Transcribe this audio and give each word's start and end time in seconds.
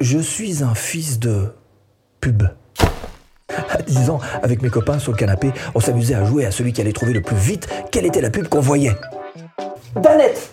Je 0.00 0.18
suis 0.18 0.64
un 0.64 0.74
fils 0.74 1.18
de 1.18 1.52
pub. 2.22 2.44
À 3.50 3.82
10 3.82 4.08
ans, 4.08 4.18
avec 4.42 4.62
mes 4.62 4.70
copains 4.70 4.98
sur 4.98 5.12
le 5.12 5.18
canapé, 5.18 5.52
on 5.74 5.80
s'amusait 5.80 6.14
à 6.14 6.24
jouer 6.24 6.46
à 6.46 6.50
celui 6.50 6.72
qui 6.72 6.80
allait 6.80 6.94
trouver 6.94 7.12
le 7.12 7.20
plus 7.20 7.36
vite 7.36 7.68
quelle 7.92 8.06
était 8.06 8.22
la 8.22 8.30
pub 8.30 8.48
qu'on 8.48 8.60
voyait. 8.60 8.96
Danette 9.96 10.50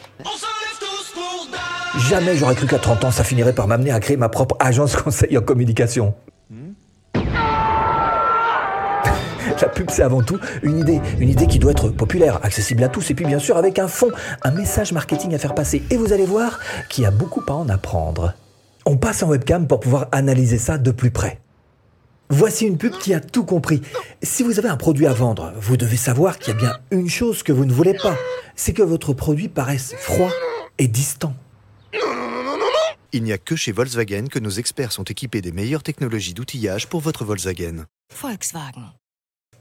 Jamais 2.10 2.36
j'aurais 2.36 2.56
cru 2.56 2.68
qu'à 2.68 2.78
30 2.78 3.06
ans, 3.06 3.12
ça 3.12 3.24
finirait 3.24 3.54
par 3.54 3.68
m'amener 3.68 3.92
à 3.92 4.02
créer 4.02 4.18
ma 4.18 4.28
propre 4.28 4.58
agence 4.60 4.96
conseil 5.02 5.38
en 5.38 5.42
communication. 5.42 6.14
La 9.62 9.70
pub, 9.70 9.90
c'est 9.90 10.04
avant 10.04 10.22
tout 10.22 10.40
une 10.62 10.78
idée, 10.78 11.00
une 11.20 11.30
idée 11.30 11.48
qui 11.48 11.58
doit 11.58 11.72
être 11.72 11.90
populaire, 11.90 12.40
accessible 12.44 12.84
à 12.84 12.90
tous, 12.90 13.10
et 13.10 13.14
puis 13.14 13.26
bien 13.26 13.40
sûr 13.40 13.56
avec 13.58 13.80
un 13.80 13.88
fond, 13.88 14.12
un 14.44 14.52
message 14.52 14.92
marketing 14.92 15.34
à 15.34 15.40
faire 15.40 15.56
passer. 15.56 15.82
Et 15.90 15.96
vous 15.98 16.12
allez 16.14 16.26
voir 16.26 16.60
qu'il 16.90 17.06
y 17.06 17.08
a 17.08 17.12
beaucoup 17.12 17.42
à 17.48 17.54
en 17.54 17.70
apprendre. 17.70 18.34
On 18.90 18.96
passe 18.96 19.22
en 19.22 19.28
webcam 19.28 19.68
pour 19.68 19.82
pouvoir 19.82 20.08
analyser 20.14 20.58
ça 20.58 20.78
de 20.78 20.92
plus 20.92 21.12
près. 21.12 21.42
Voici 22.30 22.66
une 22.66 22.78
pub 22.78 22.94
qui 22.94 23.14
a 23.14 23.20
tout 23.20 23.44
compris. 23.44 23.82
Si 24.24 24.44
vous 24.44 24.60
avez 24.60 24.70
un 24.70 24.78
produit 24.78 25.08
à 25.08 25.12
vendre, 25.12 25.52
vous 25.60 25.76
devez 25.76 25.98
savoir 25.98 26.40
qu'il 26.40 26.54
y 26.54 26.56
a 26.56 26.60
bien 26.60 26.80
une 26.92 27.10
chose 27.10 27.44
que 27.44 27.52
vous 27.52 27.66
ne 27.66 27.74
voulez 27.74 27.96
pas, 28.02 28.16
c'est 28.56 28.72
que 28.72 28.84
votre 28.84 29.12
produit 29.12 29.50
paraisse 29.50 29.94
froid 29.98 30.32
et 30.78 30.88
distant. 30.88 31.36
Il 33.12 33.24
n'y 33.24 33.34
a 33.34 33.38
que 33.38 33.58
chez 33.58 33.74
Volkswagen 33.74 34.28
que 34.32 34.40
nos 34.40 34.52
experts 34.52 34.94
sont 34.94 35.04
équipés 35.04 35.42
des 35.42 35.52
meilleures 35.52 35.84
technologies 35.84 36.34
d'outillage 36.34 36.88
pour 36.88 37.02
votre 37.02 37.26
Volkswagen. 37.26 37.84
Volkswagen. 38.22 38.94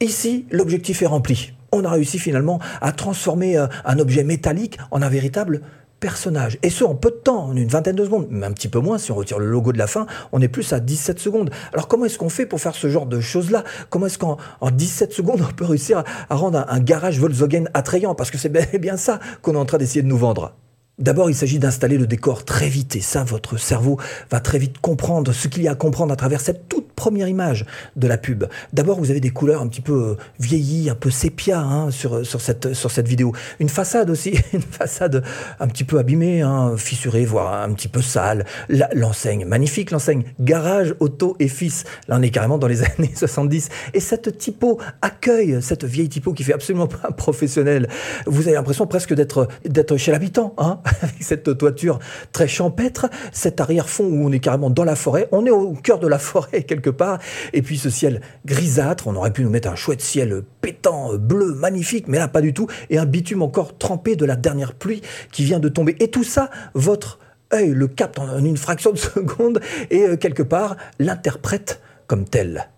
Ici, 0.00 0.46
l'objectif 0.52 1.02
est 1.02 1.06
rempli. 1.06 1.52
On 1.72 1.84
a 1.84 1.90
réussi 1.90 2.20
finalement 2.20 2.60
à 2.80 2.92
transformer 2.92 3.58
euh, 3.58 3.66
un 3.84 3.98
objet 3.98 4.22
métallique 4.22 4.78
en 4.92 5.02
un 5.02 5.08
véritable 5.08 5.62
personnage. 6.00 6.59
Et 6.62 6.70
ce, 6.70 6.84
en 6.84 6.95
peu 6.95 7.10
de 7.10 7.16
temps, 7.16 7.46
en 7.46 7.56
une 7.56 7.68
vingtaine 7.68 7.96
de 7.96 8.04
secondes, 8.04 8.27
mais 8.30 8.46
un 8.46 8.52
petit 8.52 8.68
peu 8.68 8.78
moins 8.78 8.98
si 8.98 9.12
on 9.12 9.14
retire 9.14 9.38
le 9.38 9.46
logo 9.46 9.73
de 9.73 9.78
la 9.78 9.87
fin, 9.87 10.06
on 10.32 10.41
est 10.41 10.48
plus 10.48 10.73
à 10.73 10.80
17 10.80 11.18
secondes. 11.18 11.50
Alors 11.73 11.88
comment 11.88 12.04
est-ce 12.04 12.18
qu'on 12.18 12.28
fait 12.28 12.46
pour 12.46 12.60
faire 12.60 12.74
ce 12.74 12.88
genre 12.88 13.06
de 13.06 13.20
choses-là? 13.20 13.64
Comment 13.90 14.07
est-ce 14.07 14.18
qu'en 14.18 14.37
en 14.60 14.70
17 14.70 15.12
secondes, 15.12 15.43
on 15.48 15.52
peut 15.52 15.65
réussir 15.65 16.04
à, 16.29 16.35
rendre 16.35 16.65
un, 16.68 16.80
garage 16.80 17.18
Volkswagen 17.18 17.65
attrayant? 17.74 18.15
Parce 18.15 18.30
que 18.30 18.38
c'est 18.38 18.79
bien 18.79 18.96
ça 18.96 19.20
qu'on 19.43 19.54
est 19.54 19.59
en 19.59 19.65
train 19.65 19.79
d'essayer 19.79 20.02
de 20.02 20.09
nous 20.09 20.18
vendre. 20.18 20.54
D'abord, 20.98 21.28
il 21.28 21.34
s'agit 21.34 21.58
d'installer 21.58 21.98
le 21.98 22.06
décor 22.06 22.46
très 22.46 22.70
vite, 22.70 22.96
et 22.96 23.02
ça, 23.02 23.22
votre 23.22 23.58
cerveau 23.58 24.00
va 24.30 24.40
très 24.40 24.58
vite 24.58 24.78
comprendre 24.78 25.30
ce 25.32 25.46
qu'il 25.46 25.62
y 25.62 25.68
a 25.68 25.72
à 25.72 25.74
comprendre 25.74 26.10
à 26.10 26.16
travers 26.16 26.40
cette 26.40 26.70
toute 26.70 26.90
première 26.92 27.28
image 27.28 27.66
de 27.96 28.08
la 28.08 28.16
pub. 28.16 28.44
D'abord, 28.72 28.98
vous 28.98 29.10
avez 29.10 29.20
des 29.20 29.28
couleurs 29.28 29.60
un 29.60 29.68
petit 29.68 29.82
peu 29.82 29.92
euh, 29.92 30.16
vieillies, 30.40 30.88
un 30.88 30.94
peu 30.94 31.10
sépia 31.10 31.60
hein, 31.60 31.90
sur, 31.90 32.24
sur, 32.24 32.40
cette, 32.40 32.72
sur 32.72 32.90
cette 32.90 33.06
vidéo. 33.06 33.32
Une 33.60 33.68
façade 33.68 34.08
aussi, 34.08 34.38
une 34.54 34.62
façade 34.62 35.22
un 35.60 35.68
petit 35.68 35.84
peu 35.84 35.98
abîmée, 35.98 36.40
hein, 36.40 36.78
fissurée, 36.78 37.26
voire 37.26 37.62
un 37.62 37.74
petit 37.74 37.88
peu 37.88 38.00
sale. 38.00 38.46
L'enseigne, 38.94 39.44
magnifique 39.44 39.90
l'enseigne, 39.90 40.24
garage, 40.40 40.94
auto 41.00 41.36
et 41.38 41.48
fils. 41.48 41.84
Là, 42.08 42.16
on 42.18 42.22
est 42.22 42.30
carrément 42.30 42.56
dans 42.56 42.68
les 42.68 42.82
années 42.98 43.12
70. 43.14 43.68
Et 43.92 44.00
cette 44.00 44.38
typo 44.38 44.80
accueille, 45.02 45.58
cette 45.60 45.84
vieille 45.84 46.08
typo 46.08 46.32
qui 46.32 46.42
fait 46.42 46.54
absolument 46.54 46.86
pas 46.88 47.12
professionnel. 47.12 47.86
Vous 48.24 48.48
avez 48.48 48.56
l'impression 48.56 48.86
presque 48.86 49.12
d'être 49.12 49.96
chez 49.98 50.10
l'habitant, 50.10 50.54
hein, 50.56 50.80
avec 51.02 51.23
cette 51.23 51.56
toiture 51.59 51.98
très 52.32 52.48
champêtre, 52.48 53.06
cet 53.32 53.60
arrière-fond 53.60 54.04
où 54.04 54.26
on 54.26 54.32
est 54.32 54.38
carrément 54.38 54.70
dans 54.70 54.84
la 54.84 54.96
forêt. 54.96 55.29
On 55.32 55.46
est 55.46 55.51
au 55.51 55.73
cœur 55.73 55.98
de 55.98 56.06
la 56.06 56.18
forêt 56.18 56.62
quelque 56.68 56.90
part. 56.90 57.18
Et 57.52 57.62
puis 57.62 57.79
ce 57.79 57.90
ciel 57.90 58.20
grisâtre, 58.45 59.07
on 59.07 59.16
aurait 59.16 59.32
pu 59.32 59.42
nous 59.42 59.51
mettre 59.51 59.68
un 59.68 59.76
chouette 59.76 60.01
ciel 60.01 60.42
pétant, 60.60 61.12
euh, 61.12 61.18
bleu, 61.18 61.54
magnifique, 61.54 62.09
mais 62.09 62.18
là 62.18 62.29
pas 62.29 62.40
du 62.40 62.54
tout. 62.54 62.68
Et 62.90 62.98
un 62.98 63.07
bitume 63.07 63.42
encore 63.42 63.76
trempé 63.79 64.16
de 64.16 64.25
la 64.25 64.37
dernière 64.37 64.75
pluie 64.75 65.03
qui 65.32 65.44
vient 65.44 65.60
de 65.60 65.69
tomber. 65.69 65.97
Et 66.00 66.09
tout 66.09 66.25
ça, 66.25 66.50
votre 66.75 67.19
œil 67.53 67.70
le 67.70 67.88
capte 67.88 68.19
en 68.19 68.44
une 68.44 68.56
fraction 68.56 68.92
de 68.92 68.98
seconde 68.98 69.60
et 69.91 70.03
euh, 70.03 70.16
quelque 70.16 70.42
part 70.42 70.76
l'interprète 70.98 71.81
comme 72.06 72.25
tel. 72.25 72.69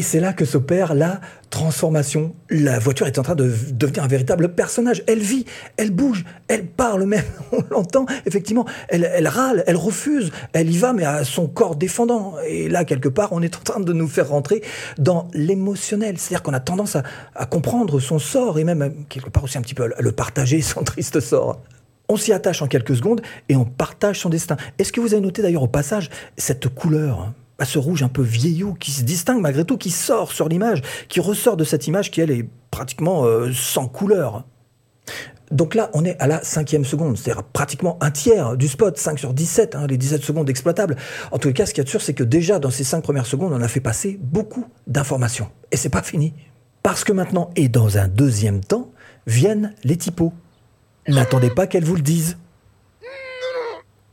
Et 0.00 0.02
c'est 0.02 0.18
là 0.18 0.32
que 0.32 0.46
s'opère 0.46 0.94
la 0.94 1.20
transformation. 1.50 2.34
La 2.48 2.78
voiture 2.78 3.06
est 3.06 3.18
en 3.18 3.22
train 3.22 3.34
de 3.34 3.52
devenir 3.70 4.02
un 4.02 4.06
véritable 4.06 4.54
personnage. 4.54 5.02
Elle 5.06 5.18
vit, 5.18 5.44
elle 5.76 5.90
bouge, 5.90 6.24
elle 6.48 6.64
parle 6.64 7.04
même. 7.04 7.26
On 7.52 7.62
l'entend, 7.70 8.06
effectivement. 8.24 8.64
Elle, 8.88 9.28
râle, 9.28 9.62
elle 9.66 9.76
refuse, 9.76 10.32
elle 10.54 10.70
y 10.70 10.78
va, 10.78 10.94
mais 10.94 11.04
à 11.04 11.22
son 11.24 11.48
corps 11.48 11.76
défendant. 11.76 12.36
Et 12.48 12.70
là, 12.70 12.86
quelque 12.86 13.10
part, 13.10 13.28
on 13.32 13.42
est 13.42 13.54
en 13.54 13.60
train 13.60 13.80
de 13.80 13.92
nous 13.92 14.08
faire 14.08 14.30
rentrer 14.30 14.62
dans 14.96 15.28
l'émotionnel. 15.34 16.16
C'est-à-dire 16.16 16.42
qu'on 16.42 16.54
a 16.54 16.60
tendance 16.60 16.96
à, 16.96 17.02
à 17.34 17.44
comprendre 17.44 18.00
son 18.00 18.18
sort 18.18 18.58
et 18.58 18.64
même, 18.64 19.04
quelque 19.10 19.28
part 19.28 19.44
aussi 19.44 19.58
un 19.58 19.60
petit 19.60 19.74
peu, 19.74 19.92
à 19.94 20.00
le 20.00 20.12
partager, 20.12 20.62
son 20.62 20.82
triste 20.82 21.20
sort. 21.20 21.60
On 22.08 22.16
s'y 22.16 22.32
attache 22.32 22.62
en 22.62 22.68
quelques 22.68 22.96
secondes 22.96 23.20
et 23.50 23.56
on 23.56 23.66
partage 23.66 24.20
son 24.20 24.30
destin. 24.30 24.56
Est-ce 24.78 24.94
que 24.94 25.00
vous 25.02 25.12
avez 25.12 25.22
noté 25.22 25.42
d'ailleurs 25.42 25.64
au 25.64 25.68
passage 25.68 26.08
cette 26.38 26.68
couleur? 26.68 27.34
À 27.60 27.64
ce 27.64 27.78
rouge 27.78 28.02
un 28.02 28.08
peu 28.08 28.22
vieillot 28.22 28.74
qui 28.74 28.90
se 28.90 29.02
distingue 29.02 29.40
malgré 29.40 29.64
tout, 29.64 29.76
qui 29.76 29.90
sort 29.90 30.32
sur 30.32 30.48
l'image, 30.48 30.82
qui 31.08 31.20
ressort 31.20 31.56
de 31.56 31.64
cette 31.64 31.86
image 31.86 32.10
qui, 32.10 32.20
elle, 32.20 32.30
est 32.30 32.48
pratiquement 32.70 33.24
euh, 33.24 33.52
sans 33.52 33.86
couleur. 33.86 34.44
Donc 35.50 35.74
là, 35.74 35.90
on 35.94 36.04
est 36.04 36.16
à 36.20 36.26
la 36.26 36.42
cinquième 36.42 36.84
seconde, 36.84 37.18
c'est-à-dire 37.18 37.42
pratiquement 37.42 37.98
un 38.00 38.10
tiers 38.10 38.56
du 38.56 38.68
spot, 38.68 38.96
5 38.96 39.18
sur 39.18 39.34
17, 39.34 39.74
hein, 39.74 39.86
les 39.88 39.96
17 39.96 40.22
secondes 40.22 40.48
exploitables. 40.48 40.96
En 41.32 41.38
tout 41.38 41.52
cas, 41.52 41.66
ce 41.66 41.72
qu'il 41.72 41.78
y 41.78 41.80
a 41.82 41.84
de 41.84 41.88
sûr, 41.88 42.00
c'est 42.00 42.14
que 42.14 42.22
déjà 42.22 42.58
dans 42.60 42.70
ces 42.70 42.84
5 42.84 43.02
premières 43.02 43.26
secondes, 43.26 43.52
on 43.52 43.60
a 43.60 43.68
fait 43.68 43.80
passer 43.80 44.18
beaucoup 44.22 44.66
d'informations. 44.86 45.48
Et 45.72 45.76
c'est 45.76 45.88
pas 45.88 46.02
fini. 46.02 46.34
Parce 46.82 47.04
que 47.04 47.12
maintenant, 47.12 47.50
et 47.56 47.68
dans 47.68 47.98
un 47.98 48.06
deuxième 48.08 48.60
temps, 48.60 48.92
viennent 49.26 49.74
les 49.84 49.96
typos. 49.96 50.32
N'attendez 51.08 51.50
pas 51.50 51.66
qu'elles 51.66 51.84
vous 51.84 51.96
le 51.96 52.02
disent. 52.02 52.38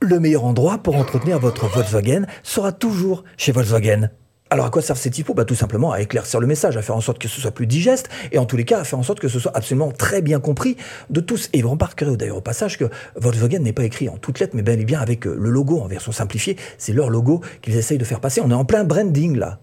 Le 0.09 0.21
meilleur 0.21 0.45
endroit 0.45 0.77
pour 0.77 0.95
entretenir 0.95 1.37
votre 1.37 1.67
Volkswagen 1.67 2.27
sera 2.41 2.71
toujours 2.71 3.25
chez 3.35 3.51
Volkswagen. 3.51 4.09
Alors 4.49 4.65
à 4.65 4.69
quoi 4.69 4.81
servent 4.81 4.97
ces 4.97 5.11
typos? 5.11 5.33
Bah, 5.33 5.43
Tout 5.43 5.53
simplement 5.53 5.91
à 5.91 5.99
éclaircir 5.99 6.39
le 6.39 6.47
message, 6.47 6.77
à 6.77 6.81
faire 6.81 6.95
en 6.95 7.01
sorte 7.01 7.19
que 7.19 7.27
ce 7.27 7.41
soit 7.41 7.51
plus 7.51 7.67
digeste, 7.67 8.07
et 8.31 8.37
en 8.37 8.45
tous 8.45 8.55
les 8.55 8.63
cas 8.63 8.79
à 8.79 8.83
faire 8.85 8.97
en 8.97 9.03
sorte 9.03 9.19
que 9.19 9.27
ce 9.27 9.37
soit 9.37 9.51
absolument 9.53 9.91
très 9.91 10.21
bien 10.21 10.39
compris 10.39 10.77
de 11.09 11.19
tous. 11.19 11.49
Et 11.51 11.61
vous 11.61 11.71
remarquerez 11.71 12.15
d'ailleurs 12.15 12.37
au 12.37 12.41
passage 12.41 12.77
que 12.77 12.85
Volkswagen 13.17 13.59
n'est 13.59 13.73
pas 13.73 13.83
écrit 13.83 14.07
en 14.07 14.15
toutes 14.15 14.39
lettres, 14.39 14.55
mais 14.55 14.61
bel 14.61 14.79
et 14.79 14.85
bien 14.85 15.01
avec 15.01 15.27
euh, 15.27 15.35
le 15.37 15.49
logo 15.49 15.81
en 15.81 15.87
version 15.87 16.13
simplifiée. 16.13 16.55
C'est 16.77 16.93
leur 16.93 17.09
logo 17.09 17.41
qu'ils 17.61 17.75
essayent 17.75 17.97
de 17.97 18.05
faire 18.05 18.21
passer. 18.21 18.39
On 18.39 18.49
est 18.49 18.53
en 18.53 18.63
plein 18.63 18.85
branding 18.85 19.35
là. 19.35 19.59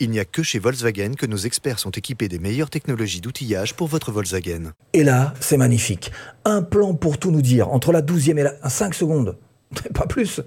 Il 0.00 0.10
n'y 0.10 0.18
a 0.18 0.24
que 0.24 0.42
chez 0.42 0.58
Volkswagen 0.58 1.12
que 1.16 1.26
nos 1.26 1.36
experts 1.36 1.78
sont 1.78 1.92
équipés 1.92 2.26
des 2.26 2.40
meilleures 2.40 2.70
technologies 2.70 3.20
d'outillage 3.20 3.74
pour 3.74 3.86
votre 3.86 4.10
Volkswagen. 4.10 4.72
Et 4.92 5.04
là, 5.04 5.34
c'est 5.38 5.56
magnifique. 5.56 6.10
Un 6.44 6.62
plan 6.62 6.94
pour 6.94 7.18
tout 7.18 7.30
nous 7.30 7.42
dire, 7.42 7.68
entre 7.68 7.92
la 7.92 8.02
12e 8.02 8.38
et 8.38 8.42
la 8.42 8.54
5 8.68 8.92
secondes. 8.92 9.36
Pas 9.94 10.06
plus. 10.06 10.40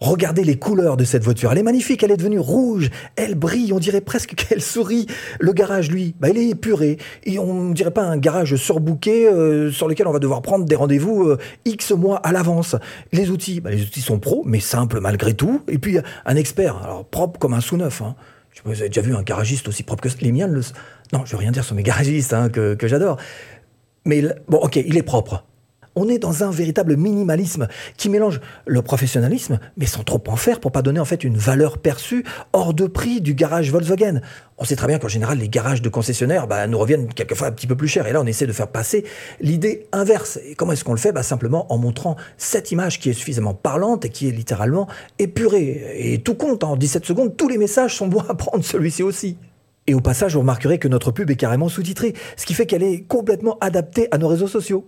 Regardez 0.00 0.44
les 0.44 0.58
couleurs 0.58 0.96
de 0.96 1.04
cette 1.04 1.22
voiture. 1.22 1.52
Elle 1.52 1.58
est 1.58 1.62
magnifique, 1.62 2.02
elle 2.02 2.10
est 2.10 2.16
devenue 2.16 2.38
rouge, 2.38 2.88
elle 3.16 3.34
brille, 3.34 3.70
on 3.74 3.78
dirait 3.78 4.00
presque 4.00 4.34
qu'elle 4.34 4.62
sourit. 4.62 5.06
Le 5.38 5.52
garage, 5.52 5.90
lui, 5.90 6.14
bah, 6.18 6.30
il 6.30 6.38
est 6.38 6.48
épuré. 6.48 6.96
Et 7.24 7.38
on 7.38 7.70
dirait 7.70 7.90
pas 7.90 8.04
un 8.04 8.16
garage 8.16 8.56
surbooké 8.56 9.28
euh, 9.28 9.70
sur 9.70 9.88
lequel 9.88 10.06
on 10.06 10.12
va 10.12 10.18
devoir 10.18 10.40
prendre 10.40 10.64
des 10.64 10.74
rendez-vous 10.74 11.24
euh, 11.24 11.38
X 11.66 11.92
mois 11.92 12.16
à 12.16 12.32
l'avance. 12.32 12.76
Les 13.12 13.30
outils, 13.30 13.60
bah, 13.60 13.70
les 13.70 13.82
outils 13.82 14.00
sont 14.00 14.18
pros, 14.18 14.42
mais 14.46 14.60
simples 14.60 15.00
malgré 15.00 15.34
tout. 15.34 15.60
Et 15.68 15.76
puis 15.76 15.98
un 16.24 16.36
expert, 16.36 16.82
alors 16.82 17.04
propre 17.04 17.38
comme 17.38 17.52
un 17.52 17.60
sous-neuf. 17.60 18.00
Hein. 18.00 18.16
Vous 18.64 18.80
avez 18.80 18.88
déjà 18.88 19.02
vu 19.02 19.14
un 19.14 19.22
garagiste 19.22 19.68
aussi 19.68 19.82
propre 19.82 20.02
que 20.02 20.08
les 20.22 20.32
miens. 20.32 20.48
Non, 21.12 21.26
je 21.26 21.32
veux 21.32 21.38
rien 21.38 21.50
dire 21.50 21.64
sur 21.64 21.74
mes 21.74 21.82
garagistes 21.84 22.32
hein, 22.32 22.48
que 22.48 22.76
j'adore. 22.84 23.18
Mais 24.06 24.24
bon, 24.48 24.58
ok, 24.58 24.76
il 24.76 24.96
est 24.96 25.02
propre. 25.02 25.44
On 26.02 26.08
est 26.08 26.18
dans 26.18 26.44
un 26.44 26.50
véritable 26.50 26.96
minimalisme 26.96 27.68
qui 27.98 28.08
mélange 28.08 28.40
le 28.64 28.80
professionnalisme, 28.80 29.60
mais 29.76 29.84
sans 29.84 30.02
trop 30.02 30.22
en 30.28 30.36
faire 30.36 30.58
pour 30.58 30.72
pas 30.72 30.80
donner 30.80 30.98
en 30.98 31.04
fait 31.04 31.24
une 31.24 31.36
valeur 31.36 31.76
perçue 31.76 32.24
hors 32.54 32.72
de 32.72 32.86
prix 32.86 33.20
du 33.20 33.34
garage 33.34 33.70
Volkswagen. 33.70 34.22
On 34.56 34.64
sait 34.64 34.76
très 34.76 34.86
bien 34.86 34.98
qu'en 34.98 35.08
général, 35.08 35.36
les 35.36 35.50
garages 35.50 35.82
de 35.82 35.90
concessionnaires 35.90 36.46
bah, 36.46 36.66
nous 36.66 36.78
reviennent 36.78 37.12
quelquefois 37.12 37.48
un 37.48 37.52
petit 37.52 37.66
peu 37.66 37.76
plus 37.76 37.86
cher. 37.86 38.06
Et 38.06 38.14
là, 38.14 38.22
on 38.22 38.24
essaie 38.24 38.46
de 38.46 38.52
faire 38.54 38.68
passer 38.68 39.04
l'idée 39.42 39.88
inverse. 39.92 40.40
Et 40.46 40.54
comment 40.54 40.72
est-ce 40.72 40.84
qu'on 40.84 40.94
le 40.94 40.98
fait? 40.98 41.12
Bah, 41.12 41.22
Simplement 41.22 41.70
en 41.70 41.76
montrant 41.76 42.16
cette 42.38 42.72
image 42.72 42.98
qui 42.98 43.10
est 43.10 43.12
suffisamment 43.12 43.52
parlante 43.52 44.06
et 44.06 44.08
qui 44.08 44.26
est 44.26 44.32
littéralement 44.32 44.88
épurée. 45.18 45.96
Et 45.98 46.22
tout 46.22 46.34
compte, 46.34 46.64
en 46.64 46.76
17 46.76 47.04
secondes, 47.04 47.36
tous 47.36 47.48
les 47.48 47.58
messages 47.58 47.94
sont 47.94 48.08
bons 48.08 48.24
à 48.26 48.34
prendre, 48.34 48.64
celui-ci 48.64 49.02
aussi. 49.02 49.36
Et 49.86 49.92
au 49.92 50.00
passage, 50.00 50.32
vous 50.32 50.40
remarquerez 50.40 50.78
que 50.78 50.88
notre 50.88 51.10
pub 51.10 51.30
est 51.30 51.36
carrément 51.36 51.68
sous-titrée, 51.68 52.14
ce 52.38 52.46
qui 52.46 52.54
fait 52.54 52.64
qu'elle 52.64 52.82
est 52.82 53.02
complètement 53.02 53.58
adaptée 53.60 54.08
à 54.12 54.16
nos 54.16 54.28
réseaux 54.28 54.48
sociaux. 54.48 54.86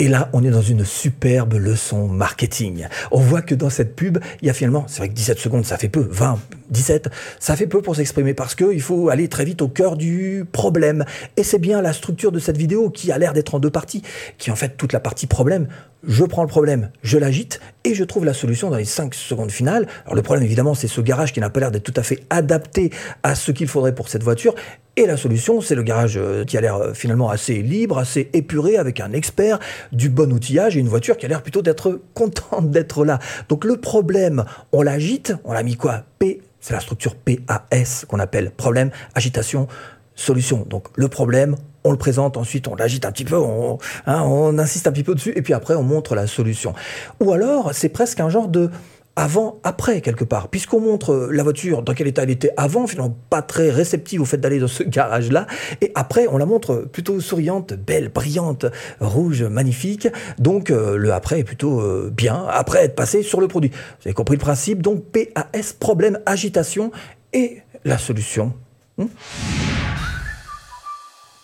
Et 0.00 0.06
là, 0.06 0.30
on 0.32 0.44
est 0.44 0.50
dans 0.50 0.62
une 0.62 0.84
superbe 0.84 1.54
leçon 1.54 2.06
marketing. 2.06 2.86
On 3.10 3.18
voit 3.18 3.42
que 3.42 3.56
dans 3.56 3.68
cette 3.68 3.96
pub, 3.96 4.18
il 4.40 4.46
y 4.46 4.50
a 4.50 4.52
finalement, 4.52 4.84
c'est 4.86 4.98
vrai 4.98 5.08
que 5.08 5.14
17 5.14 5.38
secondes, 5.40 5.64
ça 5.64 5.76
fait 5.76 5.88
peu, 5.88 6.06
20, 6.08 6.38
17, 6.70 7.08
ça 7.40 7.56
fait 7.56 7.66
peu 7.66 7.82
pour 7.82 7.96
s'exprimer 7.96 8.32
parce 8.32 8.54
qu'il 8.54 8.80
faut 8.80 9.08
aller 9.08 9.26
très 9.26 9.44
vite 9.44 9.60
au 9.60 9.66
cœur 9.66 9.96
du 9.96 10.44
problème. 10.52 11.04
Et 11.36 11.42
c'est 11.42 11.58
bien 11.58 11.82
la 11.82 11.92
structure 11.92 12.30
de 12.30 12.38
cette 12.38 12.56
vidéo 12.56 12.90
qui 12.90 13.10
a 13.10 13.18
l'air 13.18 13.32
d'être 13.32 13.56
en 13.56 13.58
deux 13.58 13.70
parties, 13.70 14.02
qui 14.38 14.50
est 14.50 14.52
en 14.52 14.56
fait 14.56 14.76
toute 14.76 14.92
la 14.92 15.00
partie 15.00 15.26
problème. 15.26 15.66
Je 16.06 16.24
prends 16.24 16.42
le 16.42 16.48
problème, 16.48 16.90
je 17.02 17.18
l'agite 17.18 17.58
et 17.82 17.94
je 17.94 18.04
trouve 18.04 18.24
la 18.24 18.34
solution 18.34 18.70
dans 18.70 18.76
les 18.76 18.84
5 18.84 19.14
secondes 19.14 19.50
finales. 19.50 19.88
Alors 20.04 20.14
le 20.14 20.22
problème, 20.22 20.44
évidemment, 20.44 20.74
c'est 20.74 20.86
ce 20.86 21.00
garage 21.00 21.32
qui 21.32 21.40
n'a 21.40 21.50
pas 21.50 21.58
l'air 21.58 21.72
d'être 21.72 21.82
tout 21.82 21.94
à 21.96 22.04
fait 22.04 22.20
adapté 22.30 22.92
à 23.24 23.34
ce 23.34 23.50
qu'il 23.50 23.66
faudrait 23.66 23.96
pour 23.96 24.08
cette 24.08 24.22
voiture. 24.22 24.54
Et 24.98 25.06
la 25.06 25.16
solution, 25.16 25.60
c'est 25.60 25.76
le 25.76 25.84
garage 25.84 26.16
euh, 26.16 26.44
qui 26.44 26.58
a 26.58 26.60
l'air 26.60 26.74
euh, 26.74 26.92
finalement 26.92 27.30
assez 27.30 27.62
libre, 27.62 27.98
assez 27.98 28.30
épuré, 28.32 28.76
avec 28.78 28.98
un 28.98 29.12
expert, 29.12 29.60
du 29.92 30.08
bon 30.08 30.32
outillage 30.32 30.76
et 30.76 30.80
une 30.80 30.88
voiture 30.88 31.16
qui 31.16 31.26
a 31.26 31.28
l'air 31.28 31.42
plutôt 31.42 31.62
d'être 31.62 32.00
contente 32.14 32.70
d'être 32.70 33.04
là. 33.04 33.18
Donc 33.48 33.64
le 33.64 33.76
problème, 33.76 34.44
on 34.72 34.82
l'agite, 34.82 35.34
on 35.44 35.52
l'a 35.52 35.62
mis 35.62 35.76
quoi? 35.76 36.04
P, 36.18 36.40
c'est 36.60 36.74
la 36.74 36.80
structure 36.80 37.14
PAS 37.14 38.04
qu'on 38.06 38.18
appelle 38.18 38.50
problème, 38.50 38.90
agitation, 39.14 39.68
solution. 40.14 40.66
Donc 40.68 40.88
le 40.96 41.08
problème, 41.08 41.56
on 41.84 41.92
le 41.92 41.98
présente, 41.98 42.36
ensuite 42.36 42.68
on 42.68 42.74
l'agite 42.74 43.04
un 43.04 43.12
petit 43.12 43.24
peu, 43.24 43.36
on, 43.36 43.78
hein, 44.06 44.22
on 44.22 44.58
insiste 44.58 44.86
un 44.86 44.92
petit 44.92 45.04
peu 45.04 45.14
dessus, 45.14 45.32
et 45.36 45.42
puis 45.42 45.54
après 45.54 45.74
on 45.74 45.82
montre 45.82 46.14
la 46.14 46.26
solution. 46.26 46.74
Ou 47.20 47.32
alors 47.32 47.70
c'est 47.72 47.88
presque 47.88 48.20
un 48.20 48.28
genre 48.28 48.48
de 48.48 48.70
avant, 49.18 49.58
après, 49.64 50.00
quelque 50.00 50.24
part. 50.24 50.48
Puisqu'on 50.48 50.80
montre 50.80 51.28
la 51.32 51.42
voiture 51.42 51.82
dans 51.82 51.92
quel 51.92 52.06
état 52.06 52.22
elle 52.22 52.30
était 52.30 52.52
avant, 52.56 52.86
finalement 52.86 53.16
pas 53.30 53.42
très 53.42 53.68
réceptive 53.68 54.22
au 54.22 54.24
fait 54.24 54.38
d'aller 54.38 54.60
dans 54.60 54.68
ce 54.68 54.84
garage-là. 54.84 55.48
Et 55.80 55.90
après, 55.96 56.28
on 56.28 56.38
la 56.38 56.46
montre 56.46 56.86
plutôt 56.92 57.20
souriante, 57.20 57.74
belle, 57.74 58.10
brillante, 58.10 58.66
rouge, 59.00 59.42
magnifique. 59.42 60.08
Donc, 60.38 60.70
euh, 60.70 60.96
le 60.96 61.12
après 61.12 61.40
est 61.40 61.44
plutôt 61.44 61.80
euh, 61.80 62.12
bien, 62.14 62.46
après 62.48 62.84
être 62.84 62.94
passé 62.94 63.22
sur 63.22 63.40
le 63.40 63.48
produit. 63.48 63.70
Vous 63.70 64.06
avez 64.06 64.14
compris 64.14 64.36
le 64.36 64.40
principe. 64.40 64.82
Donc, 64.82 65.04
PAS, 65.06 65.72
problème, 65.78 66.20
agitation 66.24 66.92
et 67.32 67.58
la 67.84 67.98
solution. 67.98 68.52
Hmm? 68.98 69.06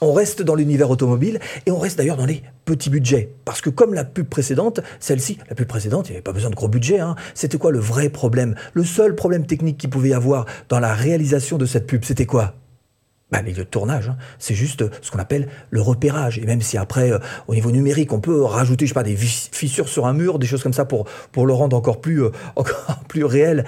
On 0.05 0.13
reste 0.13 0.43
dans 0.43 0.55
l'univers 0.55 0.91
automobile 0.91 1.41
et 1.67 1.71
on 1.71 1.79
reste 1.79 1.99
d'ailleurs 1.99 2.17
dans 2.17 2.27
les 2.27 2.43
petits 2.65 2.91
budgets. 2.91 3.31
Parce 3.45 3.61
que 3.61 3.71
comme 3.71 3.95
la 3.95 4.05
pub 4.05 4.29
précédente, 4.29 4.81
celle-ci, 5.01 5.39
la 5.49 5.55
pub 5.55 5.67
précédente, 5.67 6.09
il 6.09 6.13
n'y 6.13 6.17
avait 6.17 6.23
pas 6.23 6.33
besoin 6.33 6.51
de 6.51 6.55
gros 6.55 6.69
budget. 6.69 7.01
Hein. 7.01 7.17
C'était 7.35 7.59
quoi 7.59 7.71
le 7.71 7.79
vrai 7.79 8.09
problème? 8.09 8.55
Le 8.73 8.85
seul 8.85 9.15
problème 9.15 9.47
technique 9.47 9.79
qu'il 9.79 9.91
pouvait 9.91 10.11
y 10.11 10.15
avoir 10.15 10.47
dans 10.69 10.81
la 10.81 10.95
réalisation 10.95 11.59
de 11.59 11.67
cette 11.67 11.87
pub, 11.87 12.05
c'était 12.05 12.27
quoi? 12.27 12.55
Bah, 13.31 13.43
les 13.43 13.53
lieux 13.53 13.65
de 13.65 13.69
tournage, 13.69 14.11
hein. 14.11 14.17
c'est 14.39 14.55
juste 14.55 14.85
ce 15.03 15.11
qu'on 15.11 15.19
appelle 15.19 15.49
le 15.71 15.81
repérage. 15.81 16.39
Et 16.39 16.47
même 16.47 16.61
si 16.61 16.77
après, 16.77 17.11
euh, 17.11 17.19
au 17.49 17.55
niveau 17.55 17.71
numérique, 17.71 18.13
on 18.13 18.21
peut 18.21 18.43
rajouter, 18.43 18.87
des 19.03 19.17
fissures 19.17 19.89
sur 19.89 20.07
un 20.07 20.13
mur, 20.13 20.39
des 20.39 20.47
choses 20.47 20.63
comme 20.63 20.73
ça 20.73 20.85
pour, 20.85 21.07
le 21.37 21.53
rendre 21.53 21.77
encore 21.77 22.01
plus, 22.01 22.23
euh, 22.23 22.31
encore 22.57 23.01
plus 23.09 23.25
réel. 23.25 23.65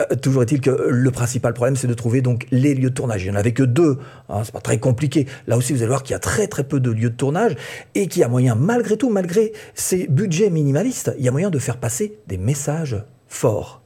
Euh, 0.00 0.16
toujours 0.16 0.42
est-il 0.42 0.60
que 0.60 0.70
le 0.70 1.10
principal 1.10 1.54
problème, 1.54 1.76
c'est 1.76 1.86
de 1.86 1.94
trouver 1.94 2.20
donc 2.20 2.46
les 2.50 2.74
lieux 2.74 2.90
de 2.90 2.94
tournage. 2.94 3.24
Il 3.24 3.30
n'y 3.30 3.36
en 3.36 3.40
avait 3.40 3.52
que 3.52 3.62
deux. 3.62 3.98
Hein, 4.28 4.42
c'est 4.44 4.52
pas 4.52 4.60
très 4.60 4.78
compliqué. 4.78 5.26
Là 5.46 5.56
aussi, 5.56 5.72
vous 5.72 5.78
allez 5.78 5.88
voir 5.88 6.02
qu'il 6.02 6.12
y 6.12 6.16
a 6.16 6.20
très 6.20 6.48
très 6.48 6.64
peu 6.64 6.80
de 6.80 6.90
lieux 6.90 7.10
de 7.10 7.16
tournage 7.16 7.54
et 7.94 8.08
qu'il 8.08 8.20
y 8.20 8.24
a 8.24 8.28
moyen, 8.28 8.54
malgré 8.54 8.96
tout, 8.96 9.08
malgré 9.08 9.52
ces 9.74 10.08
budgets 10.08 10.50
minimalistes, 10.50 11.14
il 11.18 11.24
y 11.24 11.28
a 11.28 11.32
moyen 11.32 11.50
de 11.50 11.58
faire 11.58 11.78
passer 11.78 12.18
des 12.26 12.38
messages 12.38 13.02
forts. 13.28 13.85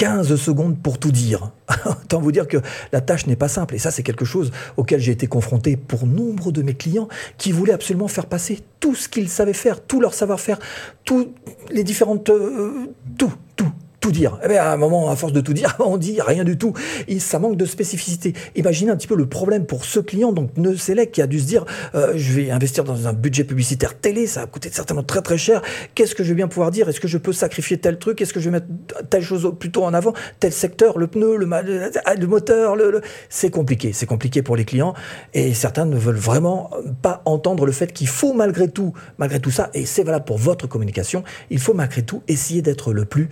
15 0.00 0.36
secondes 0.36 0.78
pour 0.78 0.96
tout 0.98 1.12
dire. 1.12 1.50
Autant 1.84 2.22
vous 2.22 2.32
dire 2.32 2.48
que 2.48 2.56
la 2.90 3.02
tâche 3.02 3.26
n'est 3.26 3.36
pas 3.36 3.48
simple. 3.48 3.74
Et 3.74 3.78
ça, 3.78 3.90
c'est 3.90 4.02
quelque 4.02 4.24
chose 4.24 4.50
auquel 4.78 4.98
j'ai 4.98 5.12
été 5.12 5.26
confronté 5.26 5.76
pour 5.76 6.06
nombre 6.06 6.52
de 6.52 6.62
mes 6.62 6.72
clients 6.72 7.06
qui 7.36 7.52
voulaient 7.52 7.74
absolument 7.74 8.08
faire 8.08 8.24
passer 8.24 8.60
tout 8.80 8.94
ce 8.94 9.10
qu'ils 9.10 9.28
savaient 9.28 9.52
faire, 9.52 9.84
tout 9.84 10.00
leur 10.00 10.14
savoir-faire, 10.14 10.58
tous 11.04 11.28
les 11.70 11.84
différentes... 11.84 12.30
Euh, 12.30 12.94
tout, 13.18 13.30
tout, 13.56 13.70
tout 14.00 14.10
dire. 14.10 14.38
Eh 14.44 14.48
bien, 14.48 14.62
à 14.62 14.72
un 14.72 14.76
moment, 14.76 15.10
à 15.10 15.16
force 15.16 15.32
de 15.32 15.40
tout 15.40 15.52
dire, 15.52 15.76
on 15.78 15.96
dit 15.96 16.20
rien 16.20 16.44
du 16.44 16.56
tout. 16.58 16.72
Ça 17.18 17.38
manque 17.38 17.56
de 17.56 17.66
spécificité. 17.66 18.32
Imaginez 18.56 18.90
un 18.90 18.96
petit 18.96 19.06
peu 19.06 19.14
le 19.14 19.26
problème 19.26 19.66
pour 19.66 19.84
ce 19.84 20.00
client, 20.00 20.32
donc 20.32 20.56
Neuselec, 20.56 21.12
qui 21.12 21.22
a 21.22 21.26
dû 21.26 21.38
se 21.38 21.44
dire, 21.44 21.64
euh, 21.94 22.12
je 22.16 22.32
vais 22.32 22.50
investir 22.50 22.84
dans 22.84 23.06
un 23.06 23.12
budget 23.12 23.44
publicitaire 23.44 23.98
télé, 23.98 24.26
ça 24.26 24.42
a 24.42 24.46
coûté 24.46 24.70
certainement 24.72 25.02
très 25.02 25.20
très 25.22 25.38
cher. 25.38 25.62
Qu'est-ce 25.94 26.14
que 26.14 26.24
je 26.24 26.30
vais 26.30 26.34
bien 26.34 26.48
pouvoir 26.48 26.70
dire? 26.70 26.88
Est-ce 26.88 27.00
que 27.00 27.08
je 27.08 27.18
peux 27.18 27.32
sacrifier 27.32 27.78
tel 27.78 27.98
truc? 27.98 28.20
Est-ce 28.20 28.32
que 28.32 28.40
je 28.40 28.46
vais 28.46 28.52
mettre 28.52 28.66
telle 29.10 29.22
chose 29.22 29.54
plutôt 29.58 29.84
en 29.84 29.92
avant? 29.92 30.14
Tel 30.40 30.52
secteur, 30.52 30.98
le 30.98 31.06
pneu, 31.06 31.36
le, 31.36 31.46
le 31.46 32.26
moteur, 32.26 32.76
le, 32.76 33.02
c'est 33.28 33.50
compliqué. 33.50 33.92
C'est 33.92 34.06
compliqué 34.06 34.42
pour 34.42 34.56
les 34.56 34.64
clients. 34.64 34.94
Et 35.34 35.52
certains 35.52 35.84
ne 35.84 35.96
veulent 35.96 36.16
vraiment 36.16 36.70
pas 37.02 37.22
entendre 37.26 37.66
le 37.66 37.72
fait 37.72 37.92
qu'il 37.92 38.08
faut 38.08 38.32
malgré 38.32 38.68
tout, 38.68 38.94
malgré 39.18 39.40
tout 39.40 39.50
ça, 39.50 39.70
et 39.74 39.84
c'est 39.84 40.04
valable 40.04 40.24
pour 40.24 40.38
votre 40.38 40.66
communication, 40.66 41.22
il 41.50 41.58
faut 41.58 41.74
malgré 41.74 42.02
tout 42.02 42.22
essayer 42.28 42.62
d'être 42.62 42.92
le 42.92 43.04
plus 43.04 43.28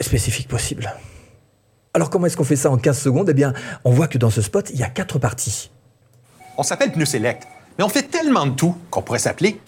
spécifique 0.00 0.48
possible. 0.48 0.92
Alors 1.94 2.10
comment 2.10 2.26
est-ce 2.26 2.36
qu'on 2.36 2.44
fait 2.44 2.56
ça 2.56 2.70
en 2.70 2.76
15 2.76 2.98
secondes? 2.98 3.28
Eh 3.30 3.34
bien, 3.34 3.54
on 3.84 3.90
voit 3.90 4.08
que 4.08 4.18
dans 4.18 4.30
ce 4.30 4.42
spot, 4.42 4.70
il 4.70 4.78
y 4.78 4.82
a 4.82 4.88
quatre 4.88 5.18
parties. 5.18 5.70
On 6.58 6.62
s'appelle 6.62 6.92
pneu 6.92 7.04
select, 7.04 7.46
mais 7.78 7.84
on 7.84 7.88
fait 7.88 8.02
tellement 8.02 8.46
de 8.46 8.54
tout 8.54 8.76
qu'on 8.90 9.02
pourrait 9.02 9.18
s'appeler 9.18 9.60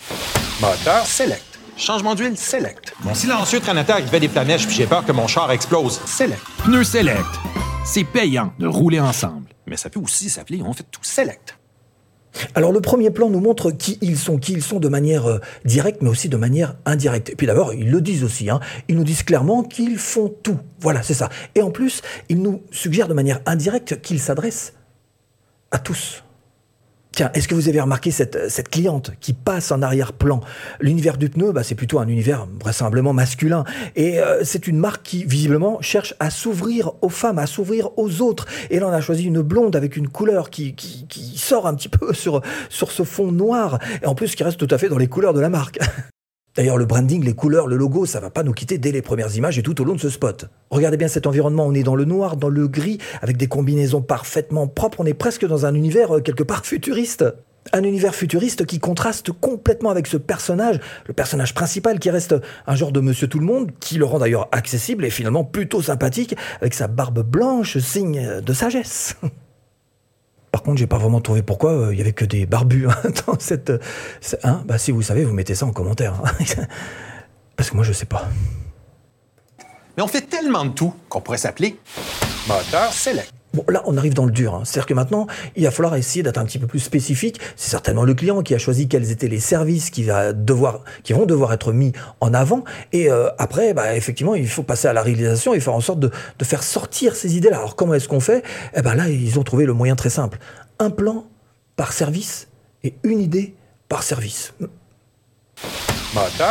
moteur 0.61 1.07
select. 1.07 1.45
Changement 1.77 2.15
d'huile 2.15 2.37
select. 2.37 2.93
Mon 3.05 3.15
silencieux 3.15 3.61
traînateur, 3.61 4.01
il 4.01 4.09
fait 4.09 4.21
des 4.21 4.29
planèches 4.29 4.67
puis 4.67 4.75
j'ai 4.75 4.87
peur 4.87 5.05
que 5.05 5.13
mon 5.13 5.27
char 5.27 5.51
explose. 5.53 6.01
Select. 6.07 6.43
Pneu 6.65 6.83
select. 6.85 7.25
C'est 7.85 8.05
payant 8.05 8.53
de 8.59 8.67
rouler 8.67 9.01
ensemble. 9.01 9.49
Mais 9.67 9.77
ça 9.77 9.89
peut 9.89 10.01
aussi 10.01 10.29
s'appeler 10.29 10.61
on 10.63 10.73
fait 10.73 10.87
tout 10.91 11.03
select. 11.03 11.58
Alors 12.55 12.73
le 12.73 12.81
premier 12.81 13.11
plan 13.11 13.31
nous 13.31 13.41
montre 13.41 13.71
qui 13.71 13.99
ils 14.01 14.17
sont, 14.17 14.39
qui 14.39 14.53
ils 14.53 14.63
sont 14.63 14.81
de 14.81 14.89
manière 14.89 15.27
euh, 15.27 15.39
directe, 15.65 16.03
mais 16.03 16.09
aussi 16.09 16.29
de 16.29 16.37
manière 16.37 16.77
indirecte. 16.85 17.31
Et 17.31 17.37
puis 17.37 17.47
d'abord, 17.47 17.75
ils 17.75 17.91
le 17.91 18.01
disent 18.01 18.25
aussi, 18.25 18.51
hein. 18.51 18.61
ils 18.89 18.97
nous 18.97 19.05
disent 19.05 19.23
clairement 19.23 19.63
qu'ils 19.63 19.99
font 19.99 20.33
tout. 20.43 20.59
Voilà, 20.81 21.03
c'est 21.03 21.15
ça. 21.15 21.29
Et 21.55 21.63
en 21.63 21.71
plus, 21.71 22.03
ils 22.29 22.41
nous 22.41 22.63
suggèrent 22.71 23.09
de 23.09 23.15
manière 23.15 23.41
indirecte 23.47 24.01
qu'ils 24.01 24.21
s'adressent 24.21 24.75
à 25.71 25.79
tous. 25.79 26.23
Tiens, 27.19 27.33
est-ce 27.35 27.49
que 27.49 27.57
vous 27.57 27.69
avez 27.69 27.81
remarqué 27.81 28.13
cette, 28.13 28.69
cliente 28.71 29.11
qui 29.19 29.33
passe 29.33 29.73
en 29.73 29.83
arrière-plan 29.83 30.39
L'univers 30.79 31.17
du 31.17 31.29
pneu, 31.29 31.51
bah, 31.51 31.65
c'est 31.65 31.75
plutôt 31.75 31.99
un 31.99 32.07
univers 32.07 32.47
vraisemblablement 32.61 33.13
masculin. 33.13 33.65
Et 33.97 34.21
euh, 34.21 34.45
c'est 34.45 34.69
une 34.69 34.79
marque 34.79 35.03
qui, 35.03 35.25
visiblement, 35.25 35.79
cherche 35.81 36.15
à 36.21 36.31
s'ouvrir 36.31 36.93
aux 37.03 37.09
femmes, 37.09 37.41
à 37.41 37.49
s'ouvrir 37.49 37.89
aux 37.99 38.23
autres. 38.23 38.47
Et 38.71 38.79
là, 38.79 38.87
on 38.87 38.93
a 38.93 39.01
choisi 39.01 39.25
une 39.25 39.43
blonde 39.43 39.75
avec 39.75 39.97
une 39.97 40.07
couleur 40.07 40.49
qui 40.49 40.77
sort 41.35 41.67
un 41.67 41.75
petit 41.75 41.89
peu 41.89 42.13
sur, 42.15 42.41
sur 42.69 42.93
ce 42.93 43.03
fond 43.03 43.33
noir. 43.33 43.81
Et 44.01 44.07
en 44.07 44.15
plus, 44.15 44.37
qui 44.37 44.45
reste 44.45 44.61
tout 44.65 44.73
à 44.73 44.79
fait 44.79 44.89
dans 44.89 44.97
les 44.97 45.09
couleurs 45.09 45.35
de 45.35 45.41
la 45.41 45.49
marque. 45.49 45.81
D'ailleurs, 46.57 46.77
le 46.77 46.87
branding, 46.87 47.25
les 47.25 47.35
couleurs, 47.35 47.69
le 47.69 47.77
logo, 47.77 48.05
ça 48.05 48.21
va 48.21 48.31
pas 48.31 48.43
nous 48.43 48.53
quitter 48.53 48.79
dès 48.79 48.91
les 48.91 49.03
premières 49.03 49.37
images 49.37 49.59
et 49.59 49.63
tout 49.63 49.81
au 49.81 49.85
long 49.85 49.95
de 49.95 50.01
ce 50.01 50.11
spot. 50.11 50.47
Regardez 50.71 50.97
bien 50.97 51.09
cet 51.09 51.27
environnement, 51.27 51.67
on 51.67 51.75
est 51.75 51.83
dans 51.83 51.95
le 51.95 52.05
noir, 52.05 52.37
dans 52.37 52.49
le 52.49 52.67
gris, 52.67 52.99
avec 53.23 53.37
des 53.37 53.47
combinaisons 53.47 54.03
parfaitement 54.03 54.67
propres, 54.67 55.01
on 55.01 55.07
est 55.07 55.15
presque 55.15 55.47
dans 55.47 55.67
un 55.67 55.75
univers 55.75 56.17
euh, 56.17 56.21
quelque 56.21 56.43
part 56.43 56.65
futuriste. 56.67 57.25
Un 57.73 57.83
univers 57.83 58.15
futuriste 58.15 58.65
qui 58.65 58.79
contraste 58.79 59.31
complètement 59.31 59.91
avec 59.91 60.07
ce 60.07 60.17
personnage, 60.17 60.81
le 61.07 61.13
personnage 61.13 61.55
principal 61.55 61.99
qui 61.99 62.09
reste 62.09 62.35
un 62.67 62.75
genre 62.75 62.93
de 62.93 63.01
monsieur 63.01 63.29
tout 63.29 63.39
le 63.39 63.47
monde, 63.47 63.73
qui 63.79 63.99
le 63.99 64.07
rend 64.07 64.19
d'ailleurs 64.19 64.49
accessible 64.53 65.05
et 65.05 65.11
finalement 65.11 65.45
plutôt 65.45 65.83
sympathique, 65.83 66.35
avec 66.61 66.73
sa 66.73 66.89
barbe 66.89 67.23
blanche, 67.23 67.77
signe 67.79 68.41
de 68.41 68.53
sagesse. 68.55 69.17
Par 70.51 70.63
contre, 70.63 70.79
j'ai 70.79 70.87
pas 70.87 70.99
vraiment 70.99 71.21
trouvé 71.21 71.43
pourquoi 71.43 71.73
euh, 71.73 71.93
il 71.93 71.99
y 71.99 72.01
avait 72.01 72.13
que 72.13 72.25
des 72.25 72.47
barbus 72.47 72.89
hein, 72.89 72.97
dans 73.27 73.39
cette. 73.39 73.73
Hein 74.43 74.63
bah, 74.65 74.79
si 74.79 74.93
vous 74.93 75.03
savez, 75.03 75.25
vous 75.25 75.35
mettez 75.35 75.55
ça 75.55 75.67
en 75.67 75.73
commentaire. 75.73 76.15
Hein. 76.25 76.45
Parce 77.57 77.71
que 77.71 77.77
moi, 77.77 77.85
je 77.85 77.93
sais 77.93 78.07
pas. 78.07 78.29
Mais 79.97 80.03
on 80.03 80.09
fait 80.09 80.23
tellement 80.23 80.65
de 80.65 80.71
tout 80.71 80.95
qu'on 81.09 81.21
pourrait 81.21 81.39
s'appeler 81.39 81.79
moteur 82.47 82.93
select. 82.93 83.33
Bon, 83.55 83.65
là, 83.69 83.83
on 83.87 83.97
arrive 83.97 84.13
dans 84.15 84.27
le 84.27 84.31
dur. 84.31 84.55
Hein. 84.55 84.63
C'est-à-dire 84.65 84.87
que 84.87 84.95
maintenant, 84.95 85.27
il 85.57 85.65
va 85.65 85.71
falloir 85.71 85.97
essayer 85.97 86.23
d'être 86.23 86.39
un 86.39 86.45
petit 86.45 86.59
peu 86.59 86.67
plus 86.67 86.81
spécifique. 86.81 87.41
C'est 87.57 87.71
certainement 87.71 88.05
le 88.05 88.15
client 88.15 88.43
qui 88.43 88.55
a 88.55 88.59
choisi 88.59 88.89
quels 88.89 89.11
étaient 89.11 89.29
les 89.29 89.41
services 89.41 89.91
qui, 89.91 90.05
vont 90.05 91.27
devoir 91.27 91.53
être 91.53 91.73
mis 91.73 91.93
en 92.21 92.35
avant. 92.35 92.65
Et 92.93 93.11
euh, 93.11 93.29
après, 93.39 93.73
bah, 93.73 93.97
effectivement, 93.97 94.35
il 94.35 94.49
faut 94.49 94.63
passer 94.63 94.89
à 94.89 94.93
la 94.93 95.03
réalisation 95.03 95.55
et 95.55 95.61
faire 95.61 95.75
en 95.75 95.81
sorte 95.81 96.01
de, 96.01 96.11
faire 96.43 96.63
sortir 96.63 97.17
ces 97.17 97.37
idées-là. 97.37 97.59
Alors, 97.59 97.77
comment 97.77 97.95
est-ce 97.95 98.09
qu'on 98.09 98.21
fait? 98.21 98.43
Eh 98.77 98.83
ben 98.83 98.95
là, 98.95 99.09
ils 99.09 99.39
ont 99.39 99.45
trouvé 99.45 99.65
le 99.65 99.73
moyen 99.73 99.97
très 99.97 100.11
simple. 100.11 100.39
Un 100.79 100.91
plan 100.91 101.27
par 101.77 101.93
service 101.93 102.49
et 102.85 102.95
une 103.03 103.21
idée 103.21 103.55
par 103.89 104.03
service. 104.03 104.53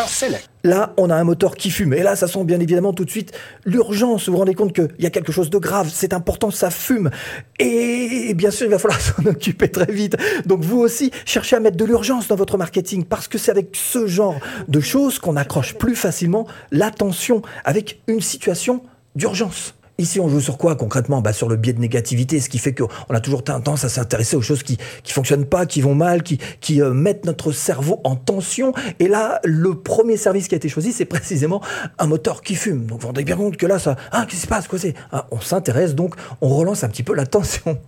Select. 0.07 0.49
Là, 0.67 0.93
on 0.97 1.09
a 1.09 1.15
un 1.15 1.23
moteur 1.23 1.55
qui 1.55 1.69
fume. 1.69 1.93
Et 1.93 2.03
là, 2.03 2.17
ça 2.17 2.27
sent 2.27 2.43
bien 2.43 2.59
évidemment 2.59 2.91
tout 2.91 3.05
de 3.05 3.09
suite 3.09 3.31
l'urgence. 3.63 4.25
Vous 4.25 4.33
vous 4.33 4.39
rendez 4.39 4.53
compte 4.53 4.73
qu'il 4.73 4.89
y 4.99 5.05
a 5.05 5.09
quelque 5.09 5.31
chose 5.31 5.49
de 5.49 5.57
grave. 5.57 5.89
C'est 5.93 6.11
important, 6.11 6.51
ça 6.51 6.69
fume. 6.69 7.09
Et 7.57 8.33
bien 8.35 8.51
sûr, 8.51 8.67
il 8.67 8.71
va 8.71 8.77
falloir 8.77 8.99
s'en 9.01 9.25
occuper 9.25 9.69
très 9.69 9.89
vite. 9.89 10.17
Donc 10.45 10.65
vous 10.65 10.79
aussi, 10.79 11.11
cherchez 11.23 11.55
à 11.55 11.61
mettre 11.61 11.77
de 11.77 11.85
l'urgence 11.85 12.27
dans 12.27 12.35
votre 12.35 12.57
marketing. 12.57 13.05
Parce 13.05 13.29
que 13.29 13.37
c'est 13.37 13.49
avec 13.49 13.69
ce 13.77 14.07
genre 14.07 14.35
de 14.67 14.81
choses 14.81 15.19
qu'on 15.19 15.37
accroche 15.37 15.75
plus 15.75 15.95
facilement 15.95 16.45
l'attention 16.71 17.41
avec 17.63 18.01
une 18.07 18.19
situation 18.19 18.83
d'urgence. 19.15 19.76
Ici, 19.99 20.19
on 20.19 20.29
joue 20.29 20.41
sur 20.41 20.57
quoi 20.59 20.75
concrètement? 20.75 21.21
Bah, 21.21 21.33
Sur 21.33 21.49
le 21.49 21.55
biais 21.55 21.73
de 21.73 21.79
négativité, 21.79 22.39
ce 22.39 22.49
qui 22.49 22.59
fait 22.59 22.73
qu'on 22.73 22.87
a 23.09 23.19
toujours 23.19 23.43
tendance 23.43 23.83
à 23.83 23.89
s'intéresser 23.89 24.35
aux 24.35 24.41
choses 24.41 24.61
qui 24.61 24.77
qui 25.03 25.11
fonctionnent 25.11 25.45
pas, 25.45 25.65
qui 25.65 25.81
vont 25.81 25.95
mal, 25.95 26.21
qui, 26.21 26.37
qui 26.61 26.81
euh, 26.81 26.93
mettent 26.93 27.25
notre 27.25 27.51
cerveau 27.51 27.99
en 28.03 28.15
tension. 28.15 28.73
Et 28.99 29.07
là, 29.07 29.39
le 29.43 29.75
premier 29.75 30.17
service 30.17 30.47
qui 30.47 30.55
a 30.55 30.57
été 30.57 30.69
choisi, 30.69 30.91
c'est 30.93 31.05
précisément 31.05 31.61
un 31.97 32.05
moteur 32.05 32.41
qui 32.41 32.55
fume. 32.55 32.85
Donc, 32.85 32.99
vous 32.99 33.01
vous 33.01 33.07
rendez 33.07 33.23
bien 33.23 33.35
compte 33.35 33.57
que 33.57 33.65
là, 33.65 33.79
ça, 33.79 33.95
ah, 34.11 34.25
qu'est-ce 34.25 34.35
qui 34.35 34.41
se 34.41 34.47
passe? 34.47 34.67
Quoi 34.67 34.77
c'est 34.77 34.93
ah, 35.11 35.27
On 35.31 35.39
s'intéresse, 35.39 35.95
donc 35.95 36.15
on 36.41 36.49
relance 36.49 36.83
un 36.83 36.89
petit 36.89 37.03
peu 37.03 37.15
la 37.15 37.25
tension. 37.25 37.79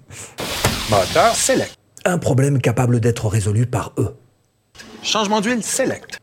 Moteur 0.89 1.36
select. 1.36 1.75
Un 2.06 2.18
problème 2.18 2.60
capable 2.60 3.00
d'être 3.00 3.28
résolu 3.28 3.68
par 3.68 3.94
eux. 3.98 4.16
Changement 5.04 5.42
d'huile 5.42 5.63
select. 5.63 6.18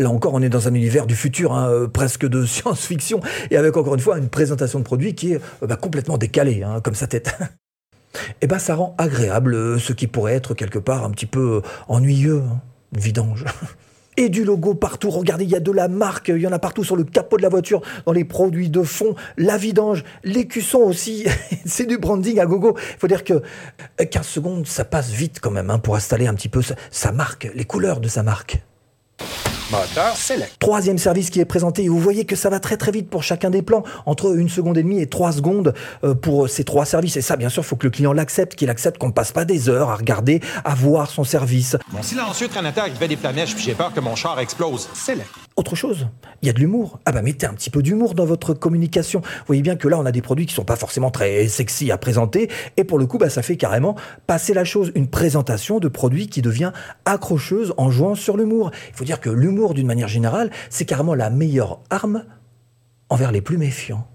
Là 0.00 0.08
encore, 0.08 0.32
on 0.32 0.40
est 0.40 0.48
dans 0.48 0.66
un 0.66 0.72
univers 0.72 1.06
du 1.06 1.14
futur, 1.14 1.52
hein, 1.52 1.68
euh, 1.68 1.86
presque 1.86 2.26
de 2.26 2.46
science-fiction, 2.46 3.20
et 3.50 3.58
avec 3.58 3.76
encore 3.76 3.94
une 3.94 4.00
fois 4.00 4.16
une 4.16 4.30
présentation 4.30 4.78
de 4.78 4.84
produit 4.84 5.14
qui 5.14 5.34
est 5.34 5.40
euh, 5.62 5.66
bah, 5.66 5.76
complètement 5.76 6.16
décalée, 6.16 6.62
hein, 6.62 6.80
comme 6.82 6.94
sa 6.94 7.06
tête. 7.06 7.36
et 7.38 8.16
eh 8.40 8.46
ben, 8.46 8.58
ça 8.58 8.76
rend 8.76 8.94
agréable 8.96 9.54
euh, 9.54 9.78
ce 9.78 9.92
qui 9.92 10.06
pourrait 10.06 10.32
être 10.32 10.54
quelque 10.54 10.78
part 10.78 11.04
un 11.04 11.10
petit 11.10 11.26
peu 11.26 11.60
ennuyeux, 11.86 12.42
hein, 12.50 12.62
vidange. 12.92 13.44
et 14.16 14.30
du 14.30 14.42
logo 14.42 14.74
partout. 14.74 15.10
Regardez, 15.10 15.44
il 15.44 15.50
y 15.50 15.54
a 15.54 15.60
de 15.60 15.70
la 15.70 15.88
marque, 15.88 16.28
il 16.28 16.40
y 16.40 16.46
en 16.46 16.52
a 16.52 16.58
partout 16.58 16.82
sur 16.82 16.96
le 16.96 17.04
capot 17.04 17.36
de 17.36 17.42
la 17.42 17.50
voiture, 17.50 17.82
dans 18.06 18.12
les 18.12 18.24
produits 18.24 18.70
de 18.70 18.82
fond, 18.82 19.14
la 19.36 19.58
vidange, 19.58 20.02
les 20.24 20.48
cuissons 20.48 20.78
aussi. 20.78 21.26
C'est 21.66 21.84
du 21.84 21.98
branding 21.98 22.40
à 22.40 22.46
gogo. 22.46 22.74
Il 22.78 22.98
faut 22.98 23.06
dire 23.06 23.22
que 23.22 23.42
15 24.02 24.26
secondes, 24.26 24.66
ça 24.66 24.86
passe 24.86 25.10
vite 25.10 25.40
quand 25.40 25.50
même 25.50 25.78
pour 25.82 25.94
installer 25.94 26.26
un 26.26 26.34
petit 26.34 26.48
peu 26.48 26.62
sa 26.90 27.12
marque, 27.12 27.50
les 27.54 27.66
couleurs 27.66 28.00
de 28.00 28.08
sa 28.08 28.22
marque. 28.22 28.62
Moteur 29.70 30.16
Select. 30.16 30.58
Troisième 30.58 30.98
service 30.98 31.30
qui 31.30 31.38
est 31.38 31.44
présenté, 31.44 31.84
et 31.84 31.88
vous 31.88 32.00
voyez 32.00 32.24
que 32.24 32.34
ça 32.34 32.50
va 32.50 32.58
très 32.58 32.76
très 32.76 32.90
vite 32.90 33.08
pour 33.08 33.22
chacun 33.22 33.50
des 33.50 33.62
plans, 33.62 33.84
entre 34.04 34.36
une 34.36 34.48
seconde 34.48 34.76
et 34.78 34.82
demie 34.82 35.00
et 35.00 35.06
trois 35.06 35.30
secondes 35.30 35.74
euh, 36.02 36.14
pour 36.14 36.48
ces 36.48 36.64
trois 36.64 36.84
services. 36.84 37.16
Et 37.16 37.22
ça, 37.22 37.36
bien 37.36 37.48
sûr, 37.48 37.62
il 37.62 37.66
faut 37.66 37.76
que 37.76 37.86
le 37.86 37.90
client 37.90 38.12
l'accepte, 38.12 38.56
qu'il 38.56 38.68
accepte 38.68 38.98
qu'on 38.98 39.08
ne 39.08 39.12
passe 39.12 39.30
pas 39.30 39.44
des 39.44 39.68
heures 39.68 39.90
à 39.90 39.96
regarder, 39.96 40.40
à 40.64 40.74
voir 40.74 41.08
son 41.08 41.22
service. 41.22 41.76
Mon 41.92 42.02
silencieux 42.02 42.48
terre, 42.48 42.88
il 42.88 42.94
fait 42.94 43.08
des 43.08 43.16
flamèches, 43.16 43.54
puis 43.54 43.62
j'ai 43.62 43.74
peur 43.74 43.92
que 43.94 44.00
mon 44.00 44.16
char 44.16 44.40
explose. 44.40 44.88
Select. 44.92 45.28
Autre 45.56 45.74
chose, 45.74 46.08
il 46.42 46.46
y 46.46 46.50
a 46.50 46.52
de 46.52 46.58
l'humour. 46.58 47.00
Ah 47.04 47.12
bah 47.12 47.22
mettez 47.22 47.44
un 47.44 47.52
petit 47.52 47.70
peu 47.70 47.82
d'humour 47.82 48.14
dans 48.14 48.24
votre 48.24 48.54
communication. 48.54 49.20
Vous 49.20 49.46
voyez 49.46 49.62
bien 49.62 49.76
que 49.76 49.88
là, 49.88 49.98
on 49.98 50.06
a 50.06 50.12
des 50.12 50.22
produits 50.22 50.46
qui 50.46 50.54
sont 50.54 50.64
pas 50.64 50.76
forcément 50.76 51.10
très 51.10 51.48
sexy 51.48 51.90
à 51.90 51.98
présenter, 51.98 52.48
et 52.76 52.84
pour 52.84 52.98
le 52.98 53.06
coup, 53.06 53.18
bah, 53.18 53.28
ça 53.28 53.42
fait 53.42 53.56
carrément 53.56 53.96
passer 54.26 54.54
la 54.54 54.64
chose, 54.64 54.92
une 54.94 55.08
présentation 55.08 55.78
de 55.78 55.88
produits 55.88 56.28
qui 56.28 56.40
devient 56.40 56.72
accrocheuse 57.04 57.74
en 57.76 57.90
jouant 57.90 58.14
sur 58.14 58.36
l'humour. 58.36 58.70
Il 58.88 58.94
faut 58.94 59.04
dire 59.04 59.20
que 59.20 59.28
l'humour, 59.28 59.74
d'une 59.74 59.86
manière 59.86 60.08
générale, 60.08 60.50
c'est 60.70 60.84
carrément 60.84 61.14
la 61.14 61.30
meilleure 61.30 61.80
arme 61.90 62.24
envers 63.08 63.32
les 63.32 63.42
plus 63.42 63.58
méfiants. 63.58 64.06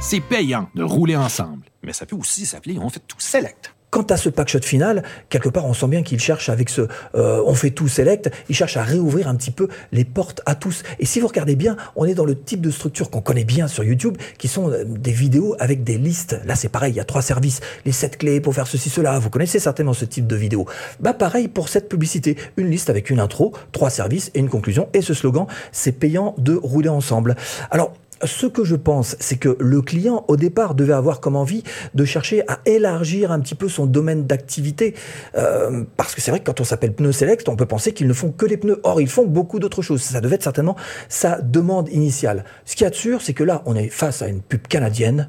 C'est 0.00 0.20
payant 0.20 0.68
de 0.74 0.82
rouler 0.82 1.16
ensemble. 1.16 1.66
Mais 1.82 1.92
ça 1.92 2.06
peut 2.06 2.16
aussi 2.16 2.46
s'appeler 2.46 2.78
On 2.80 2.88
fait 2.88 3.02
tout 3.06 3.20
Select. 3.20 3.74
Quant 3.92 4.04
à 4.04 4.16
ce 4.16 4.30
packshot 4.30 4.62
final, 4.62 5.02
quelque 5.28 5.50
part, 5.50 5.66
on 5.66 5.74
sent 5.74 5.86
bien 5.88 6.02
qu'il 6.02 6.18
cherche 6.18 6.48
avec 6.48 6.70
ce 6.70 6.88
euh, 7.14 7.42
on 7.44 7.54
fait 7.54 7.72
tout 7.72 7.88
select, 7.88 8.30
il 8.48 8.54
cherche 8.54 8.78
à 8.78 8.82
réouvrir 8.82 9.28
un 9.28 9.34
petit 9.34 9.50
peu 9.50 9.68
les 9.92 10.06
portes 10.06 10.40
à 10.46 10.54
tous. 10.54 10.82
Et 10.98 11.04
si 11.04 11.20
vous 11.20 11.26
regardez 11.26 11.56
bien, 11.56 11.76
on 11.94 12.06
est 12.06 12.14
dans 12.14 12.24
le 12.24 12.34
type 12.34 12.62
de 12.62 12.70
structure 12.70 13.10
qu'on 13.10 13.20
connaît 13.20 13.44
bien 13.44 13.68
sur 13.68 13.84
YouTube, 13.84 14.16
qui 14.38 14.48
sont 14.48 14.70
euh, 14.70 14.84
des 14.86 15.10
vidéos 15.10 15.56
avec 15.58 15.84
des 15.84 15.98
listes. 15.98 16.40
Là, 16.46 16.54
c'est 16.54 16.70
pareil, 16.70 16.94
il 16.94 16.96
y 16.96 17.00
a 17.00 17.04
trois 17.04 17.20
services, 17.20 17.60
les 17.84 17.92
sept 17.92 18.16
clés 18.16 18.40
pour 18.40 18.54
faire 18.54 18.66
ceci, 18.66 18.88
cela. 18.88 19.18
Vous 19.18 19.28
connaissez 19.28 19.58
certainement 19.58 19.92
ce 19.92 20.06
type 20.06 20.26
de 20.26 20.36
vidéo. 20.36 20.66
Bah, 21.00 21.12
pareil 21.12 21.48
pour 21.48 21.68
cette 21.68 21.90
publicité, 21.90 22.38
une 22.56 22.70
liste 22.70 22.88
avec 22.88 23.10
une 23.10 23.20
intro, 23.20 23.52
trois 23.72 23.90
services 23.90 24.30
et 24.34 24.38
une 24.38 24.48
conclusion. 24.48 24.88
Et 24.94 25.02
ce 25.02 25.12
slogan, 25.12 25.46
c'est 25.70 25.92
payant 25.92 26.34
de 26.38 26.54
rouler 26.54 26.88
ensemble. 26.88 27.36
Alors, 27.70 27.92
ce 28.24 28.46
que 28.46 28.64
je 28.64 28.76
pense, 28.76 29.16
c'est 29.20 29.36
que 29.36 29.56
le 29.58 29.82
client, 29.82 30.24
au 30.28 30.36
départ, 30.36 30.74
devait 30.74 30.92
avoir 30.92 31.20
comme 31.20 31.36
envie 31.36 31.62
de 31.94 32.04
chercher 32.04 32.42
à 32.48 32.60
élargir 32.66 33.32
un 33.32 33.40
petit 33.40 33.54
peu 33.54 33.68
son 33.68 33.86
domaine 33.86 34.26
d'activité. 34.26 34.94
Euh, 35.36 35.84
parce 35.96 36.14
que 36.14 36.20
c'est 36.20 36.30
vrai 36.30 36.40
que 36.40 36.44
quand 36.44 36.60
on 36.60 36.64
s'appelle 36.64 36.94
Pneu 36.94 37.12
Select, 37.12 37.48
on 37.48 37.56
peut 37.56 37.66
penser 37.66 37.92
qu'ils 37.92 38.06
ne 38.08 38.12
font 38.12 38.30
que 38.30 38.46
les 38.46 38.56
pneus. 38.56 38.80
Or, 38.84 39.00
ils 39.00 39.08
font 39.08 39.26
beaucoup 39.26 39.58
d'autres 39.58 39.82
choses. 39.82 40.02
Ça 40.02 40.20
devait 40.20 40.36
être 40.36 40.42
certainement 40.42 40.76
sa 41.08 41.40
demande 41.40 41.88
initiale. 41.88 42.44
Ce 42.64 42.76
qu'il 42.76 42.84
y 42.84 42.86
a 42.86 42.90
de 42.90 42.94
sûr, 42.94 43.22
c'est 43.22 43.34
que 43.34 43.44
là, 43.44 43.62
on 43.66 43.76
est 43.76 43.88
face 43.88 44.22
à 44.22 44.28
une 44.28 44.40
pub 44.40 44.66
canadienne, 44.66 45.28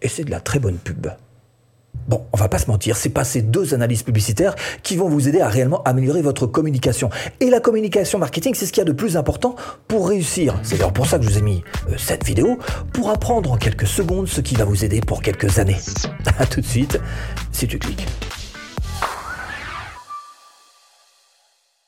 et 0.00 0.08
c'est 0.08 0.24
de 0.24 0.30
la 0.30 0.40
très 0.40 0.58
bonne 0.58 0.76
pub. 0.76 1.08
Bon, 2.08 2.24
on 2.32 2.36
va 2.36 2.48
pas 2.48 2.58
se 2.58 2.70
mentir, 2.70 2.96
c'est 2.96 3.10
pas 3.10 3.24
ces 3.24 3.42
deux 3.42 3.74
analyses 3.74 4.02
publicitaires 4.02 4.54
qui 4.82 4.96
vont 4.96 5.08
vous 5.08 5.28
aider 5.28 5.40
à 5.40 5.48
réellement 5.48 5.82
améliorer 5.84 6.22
votre 6.22 6.46
communication. 6.46 7.10
Et 7.40 7.50
la 7.50 7.60
communication 7.60 8.18
marketing, 8.18 8.54
c'est 8.54 8.66
ce 8.66 8.72
qu'il 8.72 8.80
y 8.80 8.86
a 8.86 8.88
de 8.88 8.92
plus 8.92 9.16
important 9.16 9.54
pour 9.88 10.08
réussir. 10.08 10.58
C'est 10.62 10.76
d'ailleurs 10.76 10.92
pour 10.92 11.06
ça 11.06 11.18
que 11.18 11.24
je 11.24 11.30
vous 11.30 11.38
ai 11.38 11.42
mis 11.42 11.62
euh, 11.88 11.94
cette 11.96 12.24
vidéo, 12.24 12.58
pour 12.92 13.10
apprendre 13.10 13.52
en 13.52 13.56
quelques 13.56 13.86
secondes 13.86 14.28
ce 14.28 14.40
qui 14.40 14.54
va 14.54 14.64
vous 14.64 14.84
aider 14.84 15.00
pour 15.00 15.22
quelques 15.22 15.58
années. 15.58 15.78
A 16.38 16.46
tout 16.46 16.60
de 16.60 16.66
suite, 16.66 16.98
si 17.52 17.66
tu 17.66 17.78
cliques. 17.78 18.06